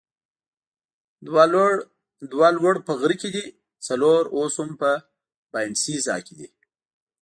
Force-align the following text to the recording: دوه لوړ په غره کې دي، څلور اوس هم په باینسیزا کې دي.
دوه 2.31 2.49
لوړ 2.61 2.75
په 2.87 2.93
غره 2.99 3.15
کې 3.21 3.29
دي، 3.35 3.45
څلور 3.87 4.21
اوس 4.37 4.53
هم 4.61 4.71
په 4.81 4.89
باینسیزا 5.51 6.15
کې 6.25 6.33
دي. 6.39 6.47